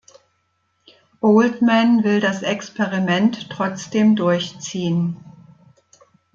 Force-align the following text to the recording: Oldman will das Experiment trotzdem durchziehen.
Oldman 1.19 2.01
will 2.03 2.19
das 2.21 2.41
Experiment 2.41 3.51
trotzdem 3.51 4.15
durchziehen. 4.15 5.23